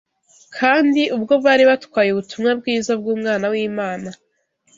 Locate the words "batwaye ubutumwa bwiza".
1.69-2.91